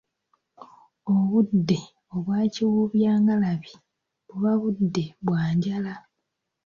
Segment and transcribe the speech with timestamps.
[1.13, 1.79] Obudde
[2.15, 3.73] obwakiwumbyangalabi
[4.27, 5.93] buba budde bwa njala.